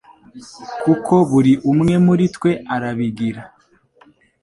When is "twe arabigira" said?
2.35-3.41